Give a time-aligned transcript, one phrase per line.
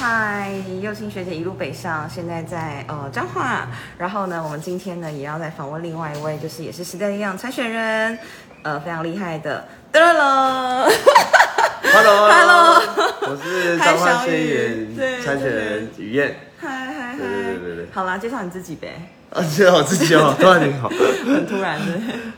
[0.00, 3.66] 嗨，幼青学姐一路北上，现在在呃彰化。
[3.98, 8.16] 然后呢，我们今天呢也要来访问另外一位，就是也是时代力量参选人，
[8.62, 10.88] 呃，非常厉害的德乐。
[11.82, 12.82] Hello Hello
[13.22, 16.36] 我是彰化县议对员参选人于燕。
[16.60, 20.88] 嗨嗨嗨，对对对好啦，介绍你自己呗，啊，介绍我自己哦，突然你好。
[20.88, 21.86] 很突然的。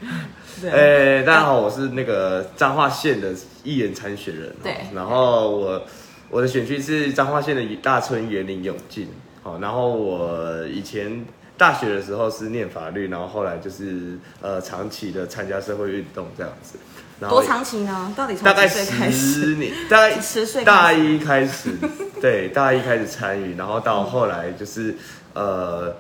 [0.63, 3.35] 对，哎，大家好，我是那个彰化县的
[3.65, 4.51] 议员参选人。
[4.63, 5.83] 对然后我
[6.31, 9.09] 我的选区是彰化县的大村园林永进。
[9.43, 11.25] 好，然后我以前
[11.57, 16.79] 大学的时候是念法律，然后后来就是呃长期的参加社会运动这样子。
[17.19, 18.15] 然后多长期呢？
[18.17, 19.17] 到底从大概几岁开始？
[19.17, 21.75] 十年， 大概十岁大一开始，
[22.21, 24.95] 对，大一开始参与，然后到后来就是
[25.35, 25.95] 呃，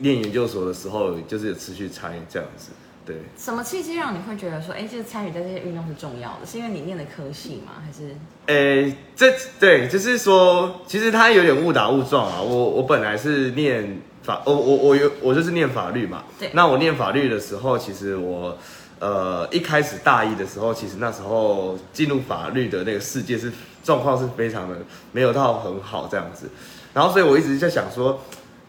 [0.00, 2.70] 念研究所的时候，就是有持续参与这样子，
[3.04, 3.16] 对。
[3.36, 6.46] 什么契机让你会觉得说，哎，这个参与在这些运动是重要的？
[6.46, 7.72] 是因为你念的科系吗？
[7.84, 8.14] 还是
[8.46, 12.40] 诶、这对，就是说，其实他有点误打误撞啊。
[12.40, 16.24] 我我本来是念法，我我我有我就是念法律嘛。
[16.38, 18.56] 对那我念法律的时候，其实我
[19.00, 23.50] 呃一开始大一的时候，其实那时候进入法律的那个世界是
[23.82, 24.76] 状况是非常的
[25.12, 26.48] 没有到很好这样子。
[26.92, 28.20] 然后所以我一直在想说，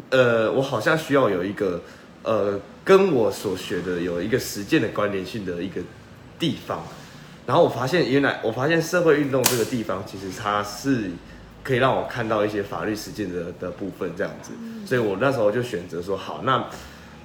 [0.10, 1.82] 呃，我好像需要有一个
[2.24, 5.82] 呃跟我所学的有一个实践的关联性的一个
[6.40, 6.84] 地方。
[7.48, 11.12] 然后我发现，原来我发现社会运动这个地方，其实它是
[11.64, 14.52] 可以让我看到一些法律实践的的部分，这样子。
[14.86, 16.68] 所以我那时候就选择说，好，那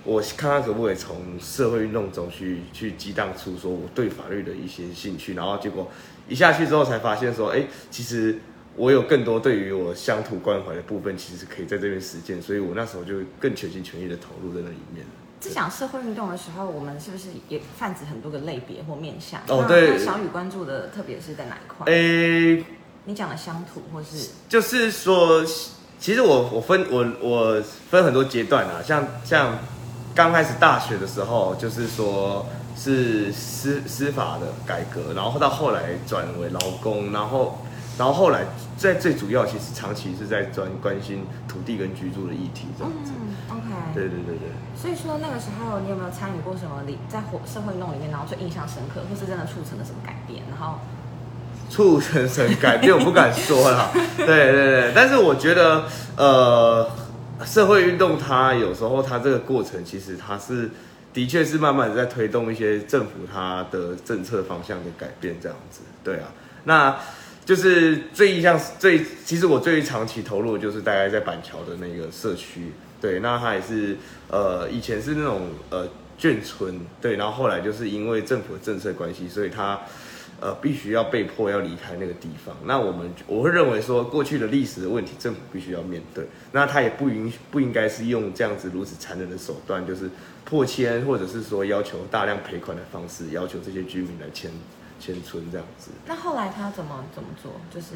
[0.03, 5.35] 我看看可不可以从社会运动中去去激荡出说我对法律的一些兴趣。
[5.35, 5.91] 然后结果
[6.27, 8.39] 一下去之后，才发现说，哎，其实
[8.77, 12.41] 我有更多对于我乡土关怀的部分，其实可以在这边实践。
[12.41, 15.05] 所以我那时候就更全心全意的投入在那里面。
[15.41, 19.41] 在讲社会运动的时候，我们是不是也泛指很多个类别或面向？
[19.47, 21.91] 那哦对那小雨关注的特别是在哪一块？
[21.91, 22.63] 诶，
[23.07, 25.43] 你讲的乡土或是就是说，
[25.99, 29.59] 其实我我分我我分很多阶段啊，像像
[30.15, 32.45] 刚开始大学的时候，就是说
[32.77, 37.65] 是司司法的改革，然后到后来转为劳工，然后
[38.01, 38.47] 然后后来
[38.79, 43.13] 在最主要，其实长期是在专关心土地跟居住的议题这样子。
[43.13, 44.49] 嗯，OK，对对对对。
[44.75, 50.43] 所以说那个时候你有没有参与过什么里在活社会运动里面，然后最印象深刻，或是真的促成了什么改变？
[50.49, 50.79] 然后
[51.69, 53.91] 促成什么改变，我不敢说啦。
[54.17, 55.85] 对对对，但是我觉得，
[56.17, 56.89] 呃，
[57.45, 60.71] 社会运动它有时候它这个过程，其实它是
[61.13, 65.83] 的确是慢慢的在推动一些政府它的政策方向的改变，这样子。
[66.03, 66.33] 对啊，
[66.65, 66.97] 那
[67.51, 72.71] 就是最印象最，其实我最长期投入的就是大概在板桥的那个社区。
[73.01, 73.97] 对，那它也是
[74.29, 79.81] 呃以前是那种呃眷村，对，然后后来就是因为政府的政策关系，所以它。
[80.43, 82.57] 呃，必须要被迫要离开那个地方。
[82.65, 86.25] 那我们我会认为说，过去的历史的问题，政府必须要面对。
[86.53, 90.09] 那他也不允不应该是用这样子如此残忍的手段，就是
[90.47, 94.51] 破迁或者是说要求大量赔款的方式，要求这些居民来迁
[95.01, 95.91] 迁村这样子。
[96.07, 97.53] 那后来他怎么怎么做？
[97.73, 97.95] 就是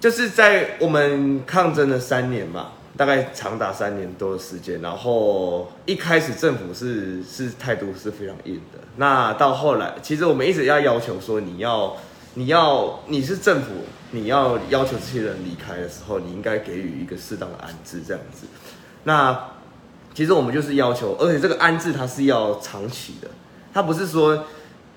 [0.00, 4.80] 就是在我们抗争了三年嘛，大概长达三年多的时间。
[4.80, 11.96] 然后一开始政府是是态度是非常硬的，那到后来，其实我们一直要要求说，你要
[12.34, 13.72] 你要你是政府，
[14.10, 18.46] 你要要求这些人离开的时候，你应该给予一个适当的安置这样子。
[19.04, 19.50] 那
[20.12, 23.28] 其实我们就是要求，而且这个安置它是要长期的，
[23.72, 24.44] 它不是说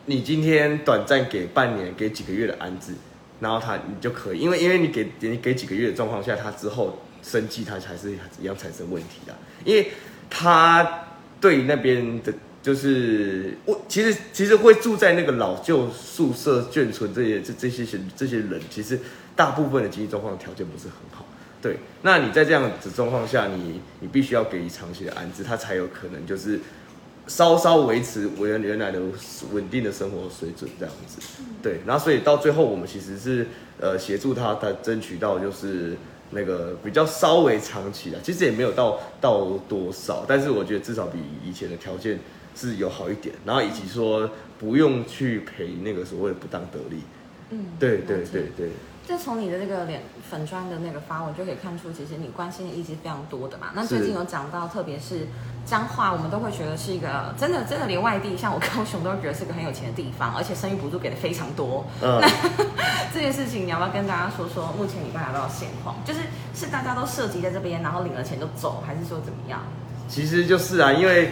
[0.07, 2.93] 你今天短暂给半年、给几个月的安置，
[3.39, 9.91] 然后他你就可以，因为因为你给你给几个月的状况下，他之后生计他才是一样产生问题的，因为
[10.29, 11.05] 他
[11.39, 12.33] 对那边的。
[12.59, 18.99] 就是我其实其实会住在那个老旧宿舍眷村这些这这些些这些人，其实
[19.37, 21.25] 大部分的经济状况条件不是很好。
[21.61, 26.59] 对，那你在这样子状况下，你你必须要给予长期的安置，他才有可能就是
[27.27, 28.99] 稍稍维持我原原来的
[29.51, 31.19] 稳定的生活水准这样子。
[31.61, 33.45] 对，然后所以到最后，我们其实是
[33.79, 35.95] 呃协助他他争取到就是
[36.31, 42.19] 那个比较稍微长期的，其实也没有到到多少，但是我觉得至少比以前的条件
[42.55, 47.01] 是有好一点，然后以及说不用去赔那个所谓的不当得利。
[47.49, 48.69] 嗯，对对对对。
[49.07, 53.67] 就从你的那个脸粉砖的那个发文就可以看出，其实你关心的议题非常多的嘛。
[53.73, 55.27] 那最近有讲到，特别是
[55.65, 61.85] 彰化，我们都会觉得是一个真的真的连外地，像我高雄都会觉得是个很有钱的地方，而且生育补助给的非常多。
[62.01, 62.27] 嗯 那
[63.13, 65.95] 这件事情你要不要跟大家说说目前你观察到的现况？
[66.03, 66.19] 就是
[66.53, 69.61] 是大家都涉及在这边，然后领了钱就走，还是说怎么样？
[70.09, 71.31] 其实就是啊，因为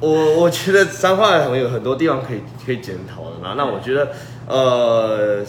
[0.00, 3.54] 我我觉得彰化很有很多地方可以可以检讨的嘛。
[3.56, 4.12] 那我觉得，
[4.48, 5.44] 呃，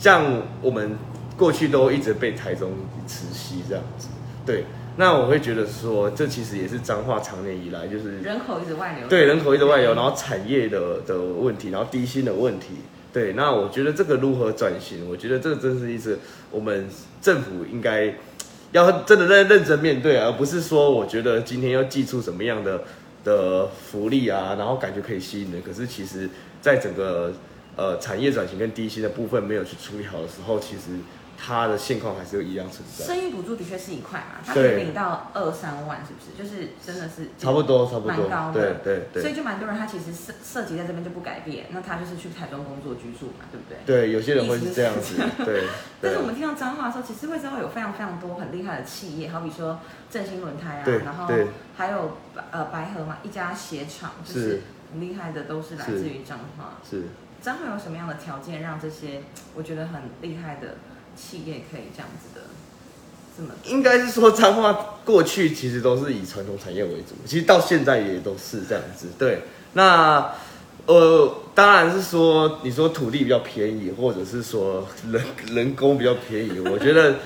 [0.00, 0.22] 像
[0.62, 0.96] 我们
[1.36, 2.72] 过去都一直被台中
[3.06, 4.08] 磁吸这样子，
[4.44, 4.64] 对。
[4.98, 12.68] 那我会觉得说，这其实也是彰化长年以来就是人口一直外流，对人口一直外流，然后产业的的问题，然后低薪的问题，
[13.12, 13.34] 对。
[13.34, 16.18] 那我觉得这个如何转型，我觉得这个真是一直
[16.50, 16.88] 我们
[17.20, 18.14] 政府应该
[18.72, 22.84] 要真的认认真面对，而不是说我觉得今天要寄出什么样的
[23.22, 26.26] 的福利啊，然后感觉可以吸引人，可是其实
[26.62, 27.34] 在整个
[27.76, 30.96] 呃产业转型跟低薪的部分没有去处理好的时候，其实。
[31.36, 33.04] 它的现况还是一样存在。
[33.04, 36.42] 生育补助的确是一块嘛，它可以领到二三万，是不是？
[36.42, 38.74] 就是真的是差不多，差不多，蛮高的。
[38.82, 39.22] 对对对。
[39.22, 43.78] 所以就蛮多人，他其实涉涉及在这边就不改变，那他就是去台中工作居住嘛，对不对？
[43.84, 45.16] 对，有些人会是这样子。
[45.44, 45.64] 对。
[46.00, 49.78] 但是我们听到脏话的时候，其实会知道有非常非常多很厉害的企业，好比说
[50.10, 51.32] 振兴轮胎啊，然后
[51.76, 52.16] 还有
[52.50, 54.62] 呃白河嘛，一家鞋厂，就是
[54.92, 56.78] 很厉害的，都是来自于彰化。
[56.88, 57.04] 是。
[57.42, 59.22] 彰化有什么样的条件让这些
[59.54, 60.76] 我觉得很厉害的？
[61.16, 62.42] 企业可以这样子的，
[63.36, 69.08] 这么应该是说脏话过去其实都是以传统产业为主，其实到现在也都是这样子。
[69.18, 69.42] 对，
[69.72, 70.32] 那
[70.86, 75.22] 呃，当然是说你说土地比较便宜，或者是说人
[75.54, 77.16] 人工比较便宜，我觉得。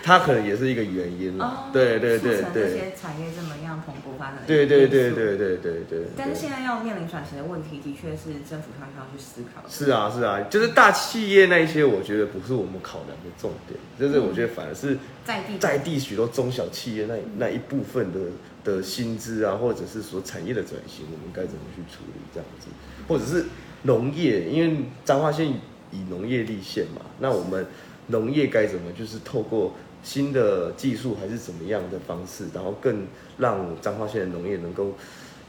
[0.00, 2.62] 它可能也是一个原因了，对对对对。
[2.62, 6.02] 这些产业这么样蓬勃发展的对对对对对对对。
[6.16, 9.68] 但是现在要面临转型的问题，的确是政府他需要去思考。
[9.68, 18.20] 是啊是啊，就是大企业那一些，我觉得不是我们考量的重点，就是我觉得反而是在地在地许多中小企业那那一部分的
[18.64, 22.68] 的薪资啊，或者是说产业的转型，我们该怎么去处理这样子，
[23.08, 23.46] 或者是
[23.82, 25.48] 农业，因为彰化县
[25.90, 27.66] 以农业立县嘛，那我们
[28.08, 29.72] 农业该怎么就是透过。
[30.00, 33.04] 新的技术还是怎么样的方式，然后更
[33.36, 34.94] 让彰化县的农业能够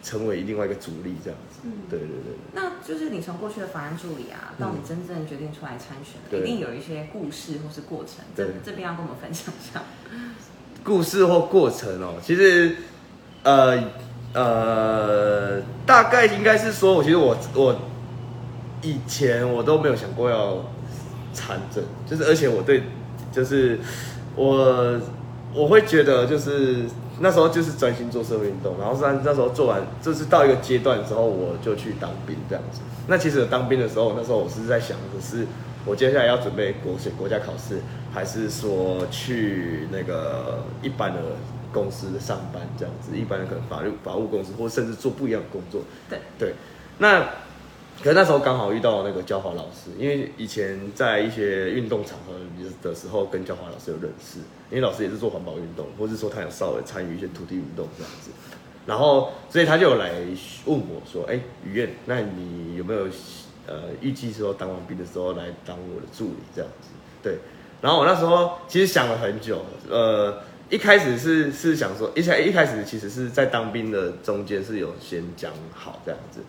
[0.02, 1.60] 成为另外一个主力，这样子。
[1.64, 2.36] 嗯，对对对。
[2.56, 8.26] 那就是你从过去的法案助理啊，到你真正决定出来参选，一定有一些故事或是过程。
[8.36, 9.84] 这这边要跟我们分享一下。
[10.84, 12.76] 故事或过程哦，其实
[13.44, 13.78] 呃
[14.34, 17.76] 呃，大概应该是说，我其实我我
[18.82, 20.66] 以前我都没有想过要
[21.34, 22.84] 参政，就是而且我对
[23.32, 23.80] 就是。
[24.36, 24.98] 我
[25.54, 26.86] 我会觉得就是
[27.20, 32.80] 那时候就是专心做社会运动，然后是那时候做完，就是到一个阶段之后，我就去当兵这样子。
[33.08, 35.46] 那其实当兵的时候，那时候我是在想的是，
[35.86, 37.82] 我接下来要准备国选国家考试，
[38.14, 41.20] 还是说去那个一般的
[41.72, 45.82] 公司上班这样子，一般的可能法律法务公司，或甚至做不一样的工作。
[46.10, 46.54] 对对，
[46.98, 47.28] 那。
[48.02, 52.34] 可是那时候刚好遇到那个教华老师，因为以前在一些运动场合
[52.82, 54.40] 的时候跟教华老师有认识，
[54.70, 58.32] 因为老师也是做环保运动，或是说他有稍微参与一些土地运动这样子，
[58.86, 60.14] 然后所以他就来
[60.64, 63.06] 问我说：“哎，于燕，那你有没有
[63.68, 66.88] 呃预计说当完兵的时候来当我的助理这样子？”
[67.22, 67.40] 对，
[67.82, 76.40] 然后我那时候其实想了很久，呃，一开始是是想说，一开一开始其实是在当兵的中间是有先讲好这样子。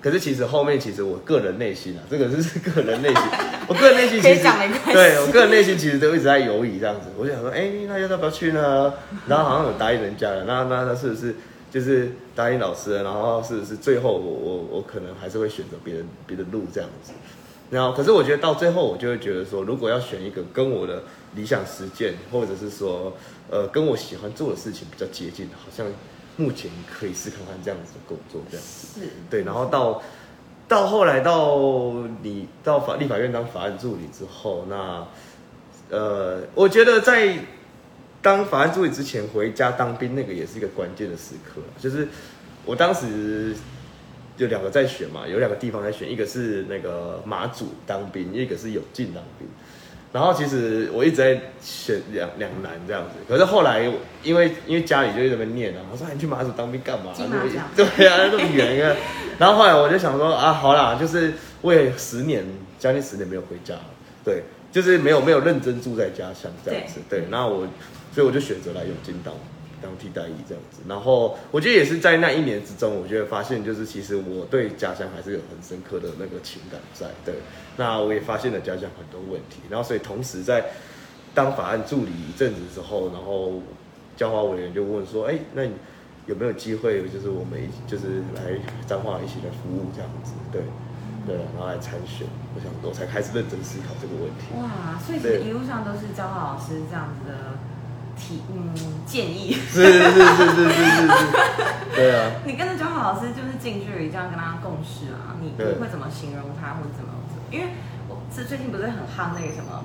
[0.00, 3.22] 可是其实后面其实我个人内心啊，这个是个人内心，
[3.66, 4.42] 我个人内心其实
[4.92, 7.08] 对我个人内心其实都一直在犹疑这样子。
[7.18, 8.92] 我就想说，哎，那要不要去呢？
[9.26, 11.34] 然后好像有答应人家了，那那那是不是
[11.70, 13.02] 就是答应老师了？
[13.02, 17.12] 然后是不是最后我我我可能还是会选择别人别的路这样子？
[17.70, 21.02] 然后可是我觉得到最后我就会觉得说，如果要选一个跟我的
[21.34, 23.12] 理想实践，或者是说
[23.50, 25.86] 呃跟我喜欢做的事情比较接近，好像。
[26.38, 30.02] 目前可以试看看这样子的工作，这样子是对，然后到
[30.68, 31.56] 到后来到
[32.22, 35.06] 你到法立法院当法案助理之后，那
[35.88, 37.38] 呃，我觉得在
[38.20, 42.06] 当法案助理之前回家当兵，那个也是一个关键的时刻，就是
[42.66, 43.56] 我当时
[44.36, 49.48] 有两个在选嘛，有两个地方在选，一个是那个马祖当兵，一个是永进当兵。
[50.12, 53.82] 然后其实我一直在选两两难这样子，可是后来
[54.22, 57.12] 因为因为家里就在那边念啊，我说你去马祖当兵干嘛？
[57.76, 58.96] 对啊，那么远啊。
[59.38, 62.44] 然后后来我就想说啊，好啦，就是我也十年
[62.78, 63.74] 将近十年没有回家，
[64.24, 67.24] 对，就是没有没有认真住在家乡这样子，对。
[67.28, 67.66] 那我
[68.14, 69.34] 所以我就选择来永进当。
[69.82, 77.06] 当替代役这样子，然后我觉得也是在那一年之中，我觉得发现就是其实我对家乡还是有很深刻的那个情感在。
[77.24, 77.34] 对，
[77.76, 80.64] 那我也发现了家乡很多问题，然后所以同时在
[81.34, 83.60] 当法案助理一阵子之后，然后
[84.16, 85.72] 教化委员就问说：“哎，那你
[86.26, 90.62] 有没有机会就是我们一就是来彰化一起来服务这样子？”对，
[91.26, 94.56] 对，然后来参选，我想我才开始认真思考这个问题。
[94.56, 97.75] 哇，所以一路上都是教化老师这样子的。
[98.16, 101.08] 提嗯建议是是是是是是是，
[101.94, 102.32] 对啊。
[102.44, 107.12] 你跟着教好老师就是近距离这样跟他共事啊，你你会怎么形容他或者怎么？
[107.52, 107.66] 因为
[108.08, 109.84] 我是最近不是很夯那个什么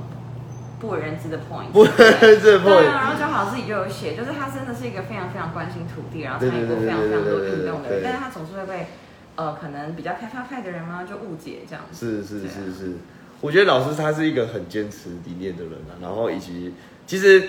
[0.79, 8.87] 不为人知的 point，不为人知的 point 对啊，然后焦华老师自己就有写，就是他真的是一个非常非常关心土地，然后参与过非常非常多运动的人，但是他总是会被
[9.35, 12.23] 呃可能比较开发派的人嘛就误解这样子。
[12.23, 12.97] 是是是是，
[13.41, 16.73] 我觉得老师他是一个很坚持理念的人啊，然后以及
[17.05, 17.47] 其实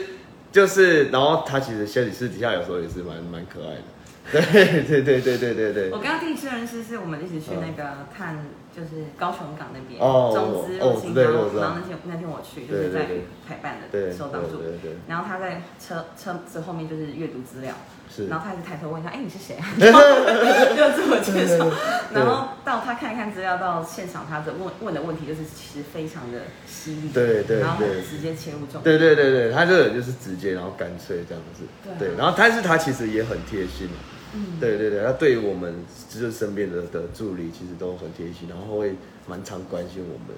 [0.53, 5.99] 就是，然后他其实私底私底下有时候也是蛮蛮可爱的，对对对对对对对我。
[5.99, 13.25] 刚刚第一次认识是我们一起去那个看，就是高雄港那边哦中资哦入侵，对然后那天那天我去就是在对对对。
[13.47, 14.59] 台办对的收当助。
[14.59, 14.97] 对对对。
[15.07, 17.75] 然后他在车车子后面就是阅读资料，
[18.09, 18.29] 是。
[18.29, 19.67] 然后他一直抬头问一下，哎，你是谁啊？
[19.77, 21.67] 就自我介绍，
[22.15, 31.65] 然后到他看一看资料，到现场他的问问的问题就是其实非常的犀利，对对然后对很直接切入重点，对对对对，他这个人就是直接，然后干脆这样子。
[31.99, 33.89] 对，然后但是他其实也很贴心。
[34.35, 38.95] 嗯对对对，他对于我们就是身边的的助理，其实都很贴心，然后会
[39.27, 40.37] 蛮常关心我们。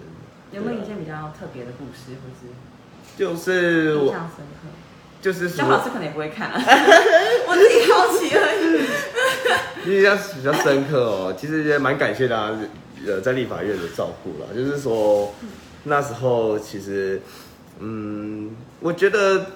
[0.52, 2.46] 有没有一对啊件比较特别的故事，或是
[3.16, 4.68] 就是我印象深刻？
[5.20, 6.60] 就是小老师可能也不会看啊，
[7.48, 9.90] 我自己好奇而已。
[9.90, 11.34] 印象比较深刻哦。
[11.38, 12.58] 其实也蛮感谢大家
[13.06, 15.34] 呃在立法院的照顾啦，就是说
[15.84, 17.20] 那时候其实
[17.80, 19.46] 嗯，我觉得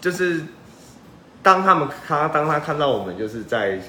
[0.00, 0.40] 就是
[1.42, 3.80] 当他们他当他看到我们就是在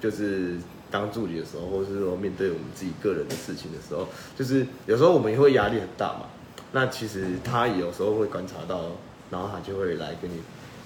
[0.00, 0.56] 就是
[0.90, 6.26] 当助理的时候，或者是说面对我们自己个人的事情的时候，就是有时候我们也会压力很大嘛。
[6.72, 8.82] 那其实他有时候会观察到，
[9.30, 10.40] 然后他就会来跟你，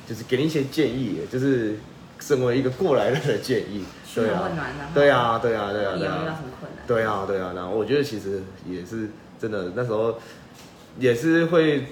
[0.06, 1.76] 就是给你一些建议，就是
[2.20, 3.84] 身为一个过来人的建议。
[4.06, 4.50] 嘘对啊
[4.94, 6.42] 对啊，对啊，对啊，对啊？
[6.86, 7.52] 对啊，对啊。
[7.54, 9.08] 然后我觉得其实也是
[9.40, 10.18] 真的，那时候
[10.98, 11.86] 也是会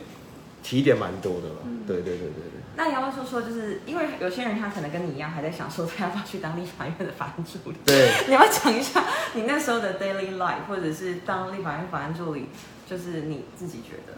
[0.63, 1.55] 提点蛮多的了。
[1.65, 2.58] 嗯对对对对对。
[2.79, 7.77] 那你要不要说说，就是因为有些人他可能跟你一样，还在想说他要不要去当立法院的法案助理。
[7.85, 9.03] 对， 你要不要讲一下
[9.35, 12.49] 你那时候的 daily life，或者是当立法院法案助理，
[12.89, 14.17] 就是你自己觉得？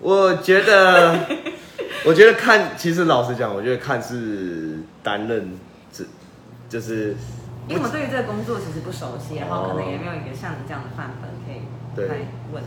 [0.00, 1.26] 我觉得，
[2.04, 5.58] 我觉得看，其实老实讲，我觉得看是担任，
[5.90, 6.04] 这
[6.68, 7.16] 就是
[7.68, 11.62] 因为我们对于这个工作其实不熟悉，然后可能也没有一个像你这样的范本可以
[11.96, 12.62] 对来问。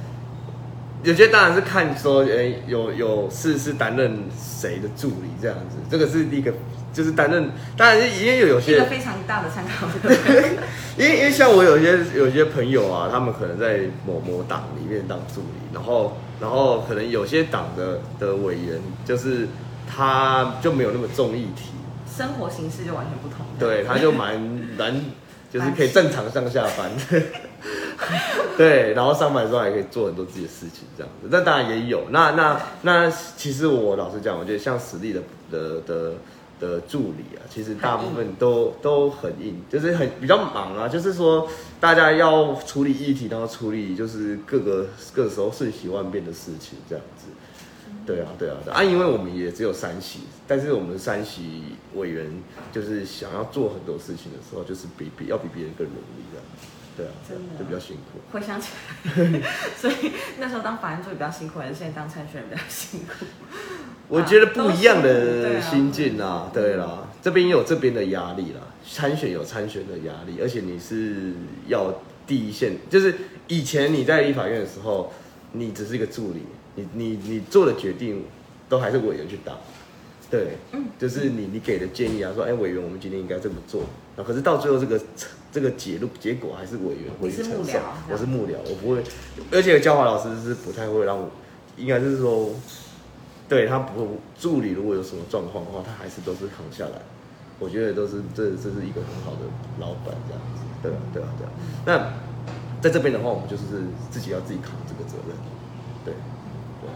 [1.04, 6.54] 有些当然是看说，哎、有有是是担任谁的助理这样子，这个是一个，
[6.94, 9.88] 就是担任，当然是也有有一些个非常大的参考
[10.98, 19.48] 因为因为像我有些有些朋友啊，他们可能在某某党里面当助理，然后然后可能有些党的的委员，就是
[19.88, 21.72] 他就没有那么重议题，
[22.16, 23.46] 生活形式就完全不同。
[23.58, 24.40] 对，他就蛮
[24.78, 24.94] 蛮
[25.52, 26.92] 就是可以正常上下班，
[28.58, 31.28] 对，然后上班的时候还可以做很多自己的事情这样子。
[31.32, 36.14] 那当然也有，那那那其实我老实讲，我觉得像实力的的的
[36.60, 41.48] 的助理啊，其实大部分都都很硬，就是很比较忙啊，就是说
[41.80, 47.28] 大家要处理议题，然后处理就是各个各时候瞬息万变的事情这样子。
[48.04, 52.32] 对啊，对啊，对啊，因为我们也只有三席，但是我们三席委员
[52.72, 56.46] 就是想要做很多事情的时候，就是比比要比别人更努力这样。
[56.98, 57.12] 对啊，
[57.58, 58.20] 就比较辛苦。
[58.32, 58.70] 回想起
[59.06, 59.42] 来，
[59.78, 63.26] 所以那时候当法案助理比较辛苦，还是现在当参选人比较辛苦？
[64.08, 71.32] 我觉得不一样的心境啊，对啦，这边有这边的压力啦，参选有参选的压力，而且你是
[71.68, 71.94] 要
[72.28, 73.16] 第一线，就是
[73.48, 75.14] 以前你在立法院的时候，
[75.54, 76.42] 你只是一个助理，
[76.76, 78.26] 你你你做的决定
[78.68, 79.54] 都还是委员去打，
[80.30, 83.84] 对，嗯就是你你给的建议啊，说哎委员我们今天应该这么做，
[84.18, 85.00] 然后可是到最后这个
[85.52, 87.80] 这个结论结果还是委员会去承受
[88.10, 89.04] 我是幕僚，我不会，
[89.52, 91.30] 而且教华老师是不太会让我，
[91.78, 92.50] 应该是说。
[93.52, 97.02] 对他不助理，如果有什么状况的话，他还是都是扛下来。
[97.60, 99.40] 我觉得都是这这是一个很好的
[99.78, 101.52] 老板这样子，对啊对啊对啊。
[101.86, 105.36] 那在这边的话，我们就是自己要自己扛这个责任，
[106.06, 106.14] 对
[106.80, 106.96] 对啊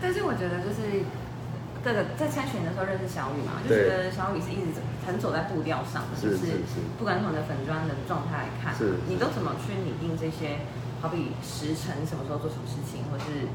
[0.00, 1.02] 但是我觉得就是
[1.84, 10.62] 这个在参选的时候认识小雨嘛，就对觉得小雨是一直很走在步调上的，是就是是不管从你的粉砖的状态来看，是你都怎么去拟定这些，
[11.00, 13.50] 好比时辰什么时候做什么事情，或是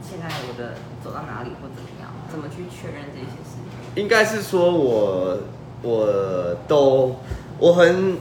[0.00, 3.58] 现在我的走到哪里或怎么样，怎么去确认这些事
[3.94, 4.02] 情？
[4.02, 5.38] 应该是说我
[5.82, 7.16] 我都
[7.58, 8.16] 我很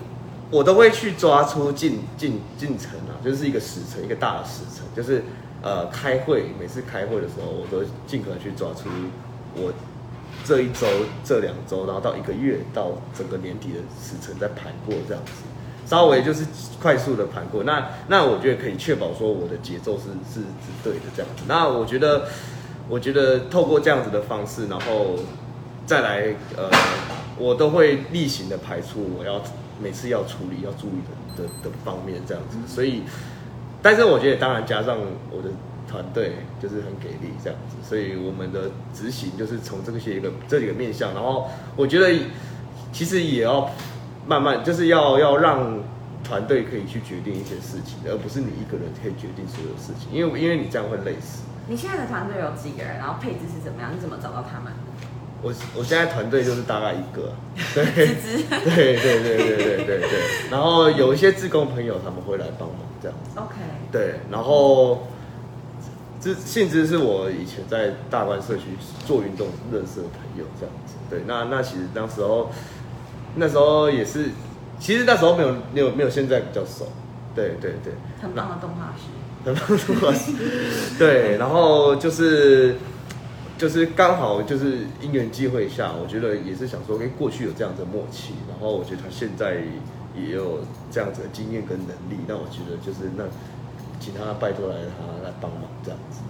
[0.51, 5.23] 我都会去抓出进进进程啊，就是一个时程，一个大的时程，就是
[5.61, 8.89] 呃开会，每次开会的时候，我都尽可能去抓出
[9.55, 9.71] 我
[10.43, 10.87] 这一周、
[11.23, 15.31] 这两周，然后到一个月到整个年底的时程再盘过这样子。
[15.85, 16.45] 稍微就是
[16.79, 20.45] 快速的盘过，那那我觉得可以确保说我的节奏是是是
[20.83, 21.43] 对的这样子。
[21.47, 22.27] 那我觉得，
[22.87, 25.15] 我觉得透过这样子的方式，然后
[25.87, 26.69] 再来呃，
[27.39, 29.41] 我都会例行的排出我要
[29.81, 31.01] 每次要处理要注意
[31.37, 32.57] 的的的方面这样子。
[32.67, 33.03] 所以，
[33.81, 34.97] 但是我觉得当然加上
[35.31, 35.49] 我的
[35.87, 42.13] 团队就是很给力这样子，所以我们的执行就是从这些一个这几个面向，然后我觉得
[42.91, 43.69] 其实也要
[44.27, 45.79] 慢慢就是要要让
[46.23, 51.43] 团队可以去决定一些事情，而不是你一个人可以决定所有事情，因为因为你这样会累死。
[51.67, 52.97] 你现在的团队有几个人？
[52.97, 53.91] 然后配置是怎么样？
[53.95, 54.73] 你怎么找到他们？
[55.41, 57.33] 我我现在团队就是大概一个，
[57.73, 63.55] 对，对对对对对对对，然后有一些志工朋友他们会来帮忙这样子，OK，
[63.91, 65.07] 对，然后
[66.19, 68.63] 这性质是我以前在大关社区
[69.07, 72.51] 做运动认识的朋友这样子，对，那那其实那时候
[73.35, 74.31] 那时候也是，
[74.79, 76.91] 其实那时候没有没有没有现在比较熟，
[77.33, 79.03] 对对对，很棒的动画师。
[79.45, 80.33] 很棒的动画师，
[80.99, 82.75] 对，然后就是
[83.59, 89.57] 就是刚好就是因缘机会下，我觉得也是想说，哎，过去有这样子的默契，然后我觉得他现在
[90.15, 93.25] 也有这样子的经验跟能力，那我觉得就是那
[93.99, 96.21] 请他拜托来他来帮忙这样子，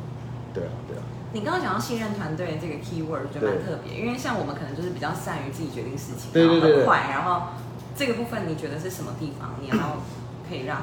[0.56, 7.54] 对啊对啊，你刚刚讲到信任团队这个 keyword，我觉得蛮特别，因为像我们可能就是比较善于自己决定事情，对对对对然后很快，然后
[7.96, 10.02] 这个部分你觉得是什么地方，你要
[10.50, 10.82] 可以让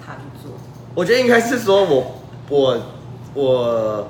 [0.00, 0.52] 他去做？
[0.94, 2.16] 我觉得应该是说我
[2.48, 2.80] 我
[3.34, 4.08] 我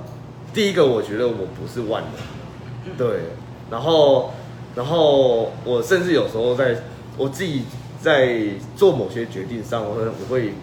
[0.56, 3.25] 第一个，我觉得我不是万能，对，
[3.70, 4.32] 然后
[4.75, 6.75] 然后我甚至有时候在
[7.18, 7.64] 我自己
[8.00, 8.38] 在
[8.75, 10.54] 做某些决定上，我会我会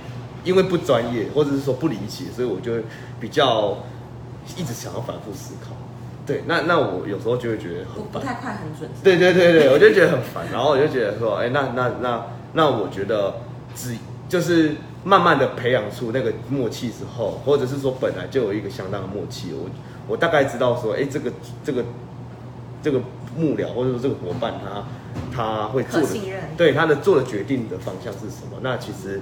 [0.44, 2.84] 因为不专业或者是说不理解，所以我就会
[3.20, 3.78] 比较
[4.58, 5.76] 一直想要反复思考。
[6.26, 7.94] 对，那那我有时候就会觉得很。
[7.94, 8.90] 不不太快很准。
[9.04, 13.36] 对对对对，我就觉得很烦，然后我就觉得说，哎，那那那那我觉得
[13.76, 13.96] 只
[14.28, 14.72] 就是
[15.04, 19.70] 慢慢的培养出那个默契之后，或者是说本来就有一个相当的默契，我
[20.08, 21.32] 我大概知道说，哎，这个
[21.64, 21.84] 这个
[22.82, 23.02] 这个
[23.36, 24.86] 幕僚或者说这个伙伴他
[25.36, 26.08] 他会做的
[26.56, 28.60] 对他的做的决定的方向是什么？
[28.62, 29.22] 那其实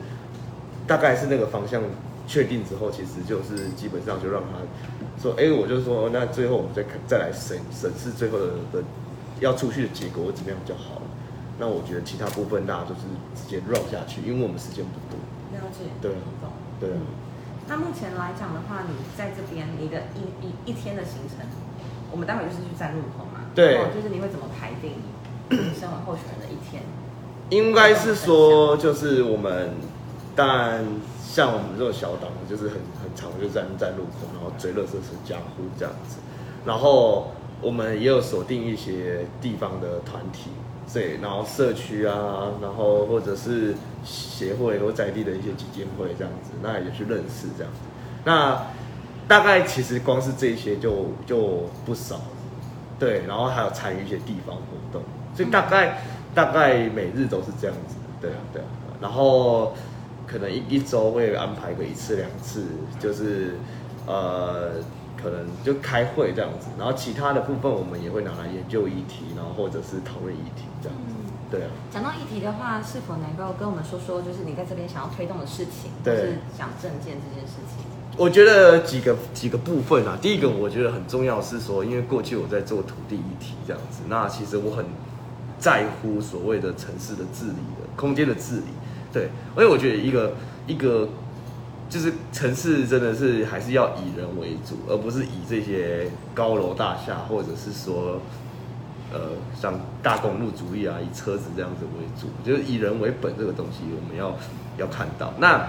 [0.85, 1.81] 大概是那个方向
[2.27, 8.83] 确定之后，其实就是基本上就让他说，哎，我就说，那最后我们再看再来审审视最后的的
[9.39, 11.01] 要出去的结果怎么样比较好。
[11.59, 13.01] 那我觉得其他部分大家就是
[13.35, 15.19] 直接 run 下去，因为我们时间不多。
[16.01, 16.51] 对懂。
[16.79, 16.89] 对
[17.67, 21.45] 那目前来讲的话，你在这边你的一一一天的行程，
[22.11, 23.41] 我们待会就是去站路口嘛。
[23.55, 24.93] 对就是你会怎么排定
[25.49, 26.83] 你身为候选人的一天？
[27.49, 29.71] 应该是说，就是我们，
[30.35, 30.85] 当然
[31.21, 36.17] 像我们这种小党，就是很很长就站站路口，然后追乐色车加呼这样子。
[36.65, 37.31] 然后
[37.61, 40.49] 我们也有锁定一些地方的团体，
[40.93, 47.79] 对，然后社区啊，然后或者是协会或在地的一些基金会这样子，那也去认识这样子。
[48.25, 48.67] 那
[49.27, 52.21] 大概其实光是这些就就不少了。
[52.99, 55.01] 对，然后还有参与一些地方活动，
[55.33, 56.03] 所以大概、
[56.35, 58.67] 大概每日都是这样子，对啊对啊，
[59.01, 59.73] 然后
[60.27, 62.65] 可能一一周会安排个一次两次，
[62.99, 63.55] 就是
[64.05, 64.73] 呃
[65.21, 71.13] 可能就开会这样子，然后其他的部分我们也会拿来研究议题，然后或者是讨论议题这样子，
[71.49, 71.69] 对啊。
[71.91, 77.85] 讲到议题的话，是否能够跟我们说说，就是你在这边想要推动的事情，对或是讲证件这件事情？
[78.17, 84.85] 我觉得几个几个部分啊，第一个我觉得很重要是说，因为过去我在做土地议题这样子，那其实我很
[85.57, 88.73] 在乎所谓的城市的治理的空间的治理，
[89.13, 90.33] 对，因为我觉得一个
[90.67, 91.07] 一个
[91.91, 98.19] 就是城市真的是还是要以人为主，而不是以这些高楼大厦或者是说
[99.13, 99.19] 呃
[99.53, 104.33] 像大公路主义啊，以车子这样子为主，就是以人为本这个东西我们要
[104.77, 105.67] 要看到那。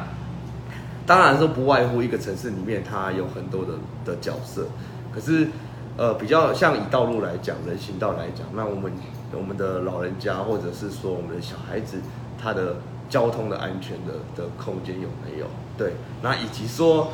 [1.05, 3.73] 当然说不外乎一个城市里面，它有很多的
[4.05, 4.69] 的角色，
[5.13, 5.49] 可是
[5.97, 8.93] 呃比较像以道路来讲，人行道来讲，那我们
[9.35, 11.97] 我们的老人家或者是说我们的小孩子，
[12.41, 12.77] 他的
[13.11, 15.47] 交通的安全的的空间有没有？
[15.83, 17.11] 对，那以及说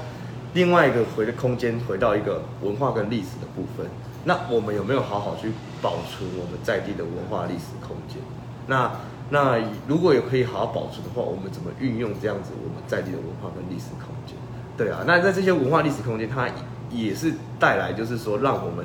[0.53, 3.87] 另外一个回的空间回到一个文化跟历史的部分，
[4.25, 8.19] 那我们有没有好好去保存我们在地的文化历史空间？
[8.67, 8.93] 那
[9.31, 14.37] 那如果有可以好好保存的话，我们怎么运用这样子我们在地的文化跟历史空间？
[14.77, 16.47] 对啊，那在这些文化历史空间，它
[16.91, 18.85] 也是带来就是说让我们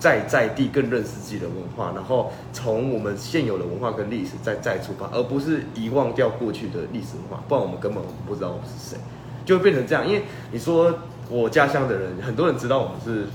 [0.00, 8.98] 在在地更认识自己的文化，然后从我们现有的文化跟历史再再出发，而不是遗忘掉过去的历史文化，不然我们根本不知道我们是谁，
[9.44, 10.04] 就会变成这样。
[10.04, 10.92] 因为你说
[11.28, 13.26] 我家乡的人，很多人知道我们是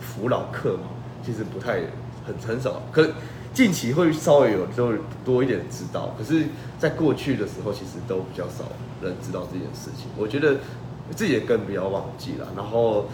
[0.00, 0.88] 福老客嘛，
[1.22, 1.74] 其实不太
[2.26, 3.06] 很很少，可
[3.52, 8.64] 近期会稍微有就多一点知道，可是，在过去的时候，其实都比较少
[9.00, 10.08] 人知道这件事情。
[10.16, 10.56] 我觉得
[11.14, 13.06] 自己也更不要忘记了，然后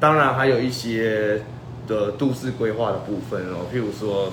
[0.00, 1.42] 当然还有一些
[1.86, 4.32] 的都市规划的部分哦，譬如说，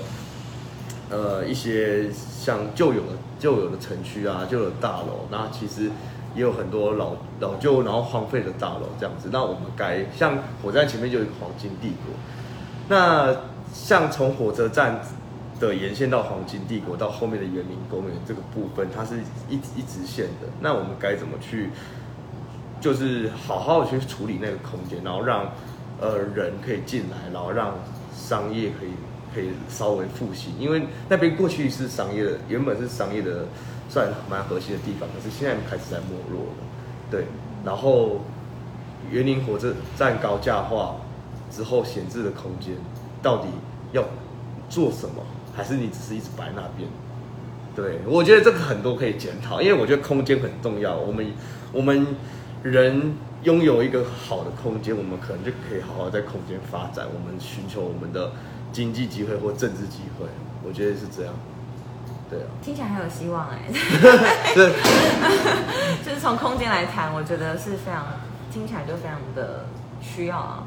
[1.10, 5.90] 呃，一些像旧有的旧有的城区啊，旧有的大楼，那其实
[6.36, 9.30] 也有很多老老旧然后荒废的大楼这样子。
[9.32, 12.14] 那我们该像火车站前面就有一个黄金帝国，
[12.88, 13.36] 那
[13.74, 15.02] 像从火车站
[15.60, 19.18] 的沿线到黄金帝国到后面的园林公园这个部分，它是
[19.50, 20.48] 一一直线的。
[20.62, 21.72] 那我们该怎么去，
[22.80, 25.52] 就是好好的去处理那个空间，然后让
[26.00, 27.76] 呃人可以进来，然后让
[28.14, 28.92] 商业可以
[29.34, 33.46] 可以稍微复兴，因为那边过去是商业的，原本是商业的
[33.90, 36.64] 算蛮核心的地方，可是现在开始在没落了。
[37.12, 37.26] 对，
[37.66, 38.22] 然后
[39.12, 40.96] 园林火车站高架化
[41.52, 42.76] 之后闲置的空间，
[43.22, 43.48] 到底
[43.92, 44.04] 要
[44.70, 45.24] 做什么？
[45.56, 46.88] 还是你只是一直摆那边？
[47.76, 50.98] 对，我觉得这个很多可以检讨，因为我觉得空间很重要。
[50.98, 51.26] 我们
[51.72, 52.06] 我们
[52.64, 58.32] 人拥有一个好的空间，我们可能就可以好好在空间发展，我们寻求我们的
[58.72, 60.26] 经济机会或政治机会。
[60.64, 61.34] 我觉得是这样。
[62.30, 63.58] 对啊，听起来很有希望哎。
[64.54, 64.74] 对，
[66.06, 68.06] 就是从空间来谈，我觉得是非常
[68.52, 69.66] 听起来就非常的
[70.02, 70.64] 需要啊。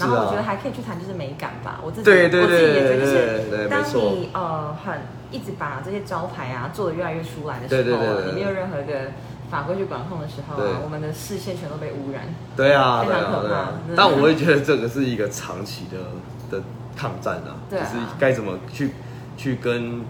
[0.00, 4.98] 然后我觉得还可以去谈就是美感吧，我自己我自己也觉得当你呃很
[5.30, 9.12] 一直把这些招牌啊做的越来越出来的时候啊，对对你没有任何的
[9.50, 12.22] 法规去管控的时候啊，我们的视线全都被污染。
[12.56, 13.72] 对啊，非常可怕。
[13.96, 15.98] 但我会觉得这个是一个长期的
[16.58, 16.64] 的
[16.96, 18.90] 抗战啊，对啊就是该怎么去
[19.36, 20.02] 去跟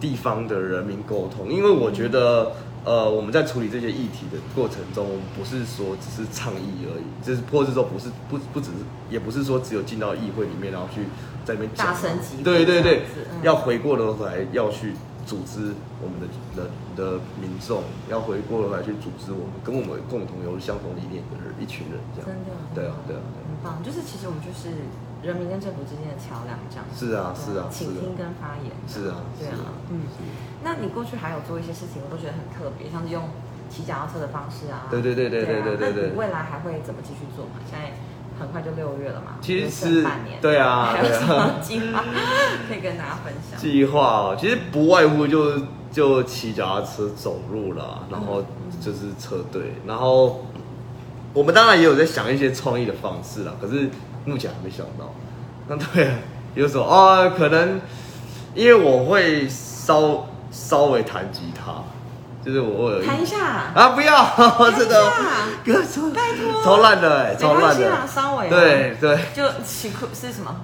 [0.00, 2.52] 地方的人民沟通，因为我觉得。
[2.84, 8.76] 呃，我们在处理这些议题的过程中，我们不是说只是倡议而已，就是或者是说不是不不只是，
[9.10, 11.02] 也不是说只有进到议会里面，然后去
[11.48, 14.92] 在那边讲大声疾呼对对对样子，嗯要回过头来要去
[15.24, 15.72] 组织
[16.04, 17.80] 我们的的的民众，
[18.10, 22.28] 要回过头来去组织我们跟我们共同有相同理念的人，一群人这样。
[22.28, 23.48] 真的，对啊，对啊，对啊。
[23.48, 23.80] 很棒。
[23.80, 24.68] 就是其实我们就是
[25.24, 26.92] 人民跟政府之间的桥梁，这样子。
[26.92, 28.68] 是啊，是啊，是啊倾听跟发言。
[28.84, 30.04] 是啊，对啊是啊，嗯。
[30.60, 33.24] 那你过去还有做一些事情，我都觉得很特别，像是用
[33.72, 34.88] 骑脚踏车的方式啊。
[34.92, 37.60] 对对对对对对对那你未来还会怎么继续做嘛？
[37.68, 37.92] 现在
[38.38, 40.40] 很快就六月了嘛，其实是半年。
[40.40, 42.04] 对啊 还有什么计划
[42.68, 43.58] 可以跟大家分享？
[43.60, 45.52] 计划哦，其实不外乎就
[45.90, 48.44] 就骑脚踏车走路啦，然后
[48.80, 50.44] 就是车队，然后
[51.34, 53.88] 我们当然也有在想一些创意的方式啦，可是
[54.24, 55.12] 目前还没想到。
[55.68, 56.14] 那对啊，
[56.54, 57.32] 有什么哦？
[57.36, 57.80] 可能
[58.54, 61.82] 因为我会稍稍微弹吉他，
[62.44, 63.36] 就是我有一谈一下。
[63.74, 64.34] 啊，不要，
[64.76, 65.12] 真的一下，
[65.64, 69.18] 哥超拜托超烂的哎，没超烂的，稍微啊对对。
[69.34, 70.54] 就喜哭是什么？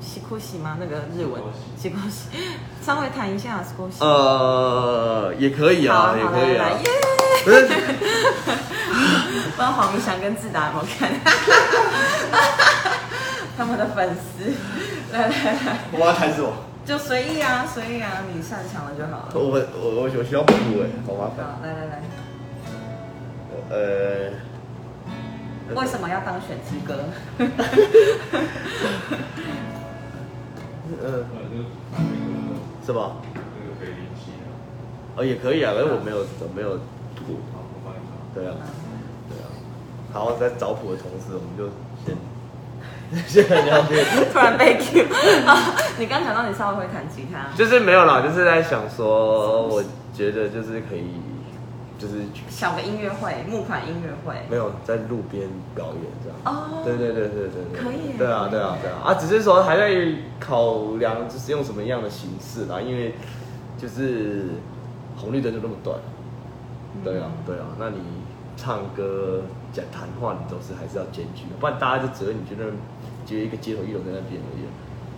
[0.00, 0.76] 喜哭喜吗？
[0.80, 1.40] 那个日文
[1.76, 2.26] 喜哭喜，
[2.84, 3.96] 稍微谈一下喜哭喜。
[4.00, 6.74] 呃，也可以啊，也可以啊来！
[7.44, 7.72] 不是，不
[9.56, 11.10] 知道黄明翔跟志达有没有看？
[13.56, 14.52] 他们的粉丝，
[15.12, 16.52] 来来来，我要弹什么？
[16.84, 19.32] 就随意啊，随意啊，你擅长了就好了。
[19.34, 21.46] 我我我我需要补哎，好麻烦。
[21.46, 22.02] 好，来来来，
[23.70, 24.32] 呃，
[25.76, 27.04] 为什么要当选之歌？
[31.02, 33.16] 呃，那是吧？
[33.32, 34.50] 个北林系啊，
[35.16, 36.70] 哦，也可以啊，可是我没有我没有
[37.14, 37.38] 谱。
[37.52, 38.12] 好，我帮你找。
[38.34, 38.54] 对啊，
[39.30, 39.46] 对啊。
[40.12, 41.70] 好，在找谱的同时，我们就
[42.04, 42.16] 先
[44.32, 45.04] 突然被 Q
[45.46, 45.74] 啊！
[45.98, 49.82] 你刚讲到你稍微会弹吉他，就是没有啦，就是在想说，我
[50.14, 51.04] 觉得就是可以，
[51.98, 52.14] 就是
[52.48, 54.34] 小个音乐会，木款音乐会。
[54.48, 56.38] 没有在路边表演这样。
[56.44, 57.80] 哦对对对对对对。
[57.82, 59.14] 可以耶对啊对啊对啊啊！
[59.14, 59.90] 只是说还在
[60.40, 63.14] 考量，就是用什么样的形式啦，因为
[63.78, 64.46] 就是
[65.16, 65.96] 红绿灯就那么短。
[67.04, 67.98] 对啊对啊，那你
[68.56, 72.70] 唱歌讲谈话，你都是还是要兼具的，不然大家就只会你觉得
[73.26, 74.66] 觉得一个街头艺人在那边而已。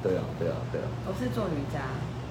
[0.03, 0.87] 对啊对啊对啊。
[1.09, 1.81] 我是做瑜伽，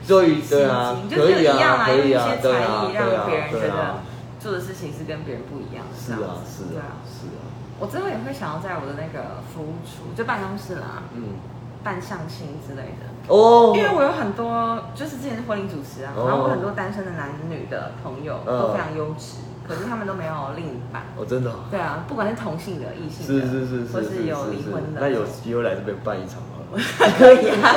[0.05, 4.03] 做瑜伽就可以是一样啊，可以啊用一些，对啊才艺，让对啊别人觉得对啊，
[4.39, 5.93] 做的事情是跟别人不一样的。
[5.97, 11.39] 是啊是啊是啊，我之后也会想要在我的那个服务处，就办公室啦，嗯，
[11.83, 13.09] 办相亲之类的。
[13.27, 16.27] 哦，因为我有很多，就是之前是婚礼主持啊，哦。
[16.27, 18.59] 然后我很多单身的男女的朋友嗯。
[18.59, 21.03] 都非常优质，可是他们都没有另一半。
[21.17, 26.49] 哦真的哦，对啊，不管是同性的、异性是的，是是是，或是有离婚的，那有机会来这边办一场吗？
[26.73, 27.69] 可以啊，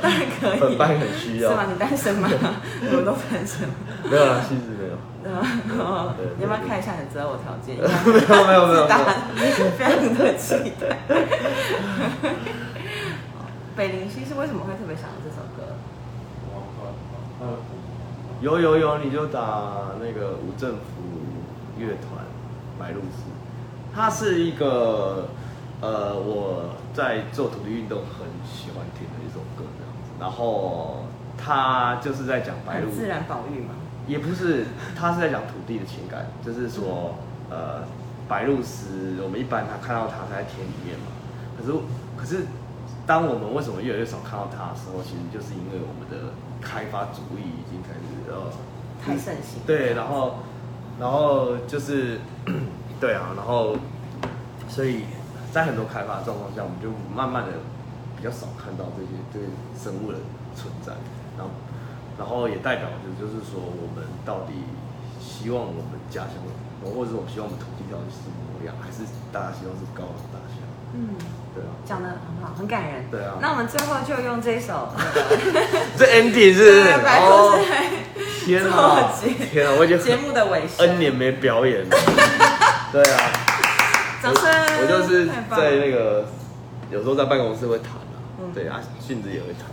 [0.00, 0.60] 当然可以。
[0.60, 1.66] 本班很需要是吗？
[1.70, 2.28] 你单身吗？
[2.90, 3.68] 我们都单身。
[4.08, 4.96] 没有啦，其实没有，
[6.38, 7.76] 你要不要看一下你的择偶条件？
[7.82, 7.82] 没
[8.36, 8.98] 有没有没有自大
[9.76, 10.96] 非常的期待。
[13.74, 15.74] 北林西是为什么会特别想要这首歌？
[18.42, 20.80] 有有有，你就打那个无政府
[21.78, 22.26] 乐团
[22.76, 23.30] 白鹭鸶，
[23.94, 25.28] 它是一个
[25.80, 31.04] 呃我在做土地运动很喜欢听的一首歌这样子，然后
[31.38, 33.74] 它就是在讲白鹭很自然保育嘛。
[34.08, 34.66] 也不是，
[34.98, 37.14] 他是在讲土地的情感，就是说，
[37.48, 37.84] 呃，
[38.28, 41.06] 白鹭鸶，我们一般他看到它是在田里面嘛，
[41.56, 41.72] 可是
[42.16, 42.44] 可是，
[43.06, 48.50] 当我们为什么越来越少看到它的时候，其实就是因为我们的开发主义已经开始呃
[49.04, 49.60] 太盛行。
[49.66, 50.36] 对，然后
[51.00, 52.20] 然后就是
[53.00, 53.76] 对啊，然后
[54.68, 55.02] 所以
[55.52, 57.52] 在很多开发状况下，我们就慢慢的
[58.16, 60.18] 比较少看到这些这些生物的
[60.54, 60.92] 存在，
[61.36, 61.50] 然后
[62.18, 64.54] 然后也代表着就是说，我们到底
[65.18, 66.38] 希望我们家乡，
[66.84, 70.62] 或者是我们希望我们土地到底是什么模样，还是大家希望是高楼大厦？
[70.94, 71.16] 嗯，
[71.54, 73.04] 对啊，讲的很好，很感人。
[73.10, 75.20] 对啊那我们最后就用这一首那个
[75.98, 77.58] 这 ending 是哦
[78.44, 79.12] 天啊
[79.50, 80.88] 天啊，我已经节目的尾声。
[80.88, 81.90] N 年没表演了。
[82.92, 83.30] 对啊，
[84.22, 84.44] 掌声！
[84.80, 86.26] 我就是在那个
[86.90, 89.66] 有时候在办公室会弹啊，嗯对啊，训子也会弹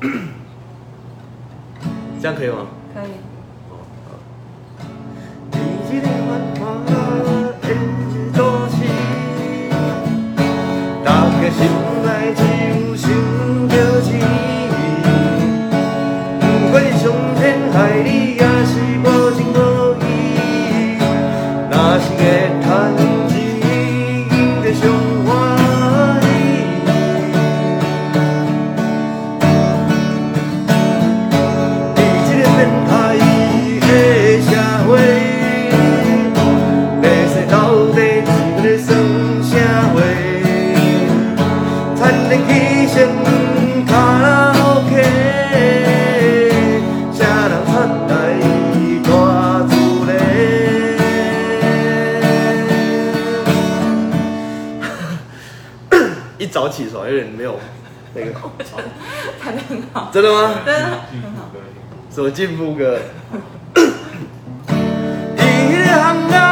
[0.00, 0.18] 这样。
[2.20, 2.66] 这样可以吗？
[2.94, 3.12] 可以。
[3.70, 3.72] 哦，
[6.60, 7.05] 好。
[62.10, 62.98] 什么进步歌？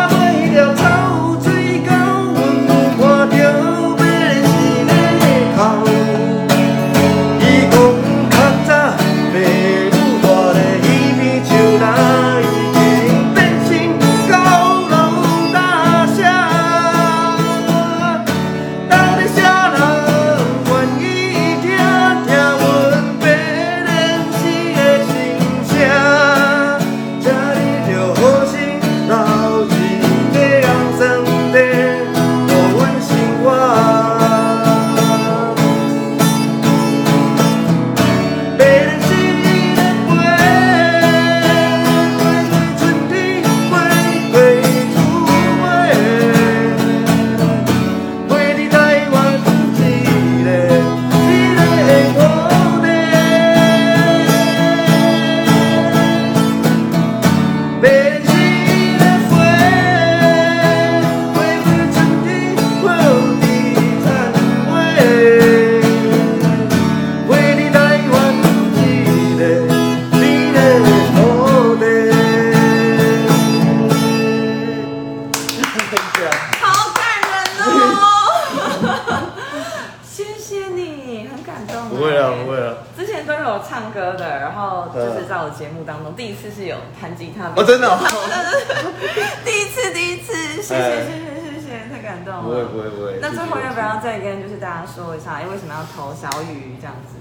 [94.75, 97.15] 大家说一下，哎，为什么要投小雨这样子？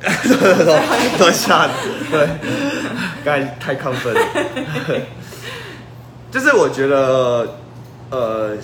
[1.18, 1.74] 多吓人，
[2.10, 2.26] 对，
[3.22, 5.00] 刚才太亢奋了。
[6.32, 7.56] 就是我觉得，
[8.08, 8.56] 呃，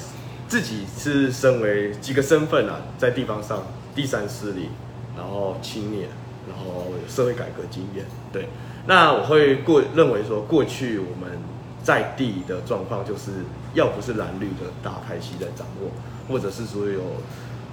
[0.49, 3.63] 自己是身为几个身份啊，在地方上，
[3.95, 4.71] 第三势力，
[5.15, 6.09] 然后青年，
[6.49, 8.49] 然后有社会改革经验，对。
[8.87, 11.39] 那我会过认为说，过去我们
[11.83, 15.91] 在地的状况，就是要不是蓝绿的大派系在掌握，
[16.27, 17.03] 或者是说有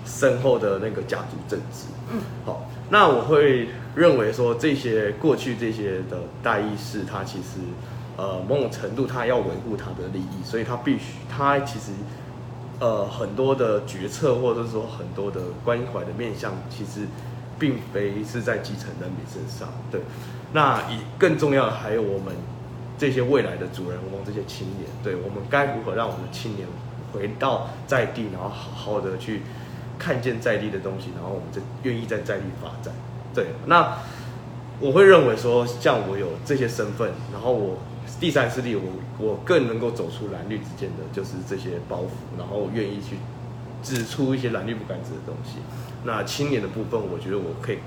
[0.07, 7.59] 深厚的那个家族政治，嗯，好，那我会认为说这些过去这些的代议士，他其实
[8.15, 11.91] 呃某种程度他要维护他的利益，所以他必须他其实
[12.79, 17.01] 呃很多的决策或者是说很多的关怀的面向，其实
[17.59, 19.67] 并非是在基层人民身上。
[19.91, 19.99] 对，
[20.53, 22.33] 那以更重要的还有我们
[22.97, 26.65] 这些未来的主人翁，这些青年，对我们该如何让我们的青年
[27.11, 29.41] 回到在地，然后好好的去
[29.97, 32.93] 看见在地的东西，然后我们就愿意在在地发展。
[33.33, 33.97] 对，那
[34.79, 37.77] 我会认为说，像我有这些身份，然后我
[38.19, 38.83] 第三势力，我
[39.19, 43.17] 我更能够走出蓝绿之间的就是这些包袱，然后愿意去
[43.83, 45.59] 指出一些蓝绿不敢指的东西。
[46.03, 47.79] 那青年的部分，我觉得我可以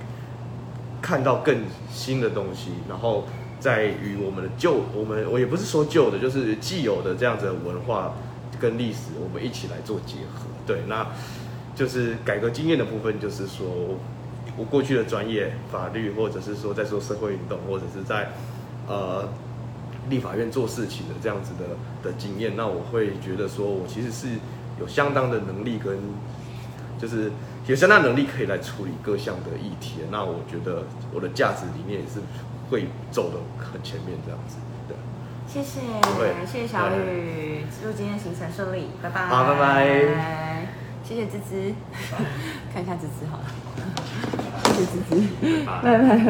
[1.00, 3.24] 看到更新的东西，然后
[3.58, 8.14] 在于我们的旧，我们我也不是说旧的，就是既有的这样子的文化
[8.60, 10.46] 跟历史，我们一起来做结合。
[10.66, 11.06] 对，那
[11.80, 13.64] 就是改革经验的部分，就是说
[14.54, 18.32] 我过去的专业法律，或者是说在做社会运动，或者是在
[18.86, 19.26] 呃
[20.10, 24.28] 立法院做事情的这样子的的经验，那我会觉得说我其实是
[24.78, 25.96] 有相当的能力跟
[26.98, 27.32] 就是
[27.66, 30.00] 有相当能力可以来处理各项的议题。
[30.10, 32.20] 那我觉得我的价值理念也是
[32.68, 34.58] 会走的很前面这样子。
[34.86, 34.94] 对，
[35.48, 35.80] 谢谢
[36.18, 39.28] 会，谢谢小雨，祝今天行程顺利，拜拜。
[39.28, 40.69] 好拜拜。
[41.10, 41.74] 谢谢芝芝，
[42.72, 43.44] 看一下芝芝好了。
[44.62, 46.22] 谢谢芝芝，拜拜拜拜。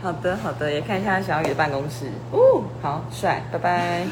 [0.00, 4.06] 好的好的，也看一下小雨的办公室，哦，好帅，拜拜。